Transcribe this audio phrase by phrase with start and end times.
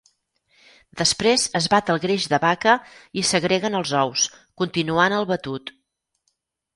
[1.01, 2.73] Després es bat el greix de vaca
[3.23, 4.23] i s'agreguen els ous,
[4.63, 5.71] continuant el batut.